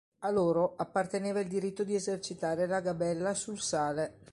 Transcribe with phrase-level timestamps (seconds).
[0.23, 4.19] A loro apparteneva il diritto di esercitare la gabella sul sale.